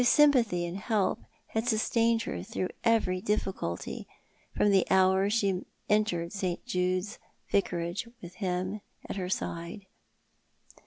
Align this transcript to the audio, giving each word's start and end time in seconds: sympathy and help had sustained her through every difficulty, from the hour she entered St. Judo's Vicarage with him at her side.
sympathy 0.03 0.65
and 0.65 0.77
help 0.77 1.19
had 1.49 1.67
sustained 1.67 2.23
her 2.23 2.41
through 2.41 2.69
every 2.83 3.21
difficulty, 3.21 4.07
from 4.57 4.71
the 4.71 4.83
hour 4.89 5.29
she 5.29 5.63
entered 5.89 6.33
St. 6.33 6.65
Judo's 6.65 7.19
Vicarage 7.51 8.07
with 8.19 8.33
him 8.35 8.81
at 9.07 9.17
her 9.17 9.29
side. 9.29 9.85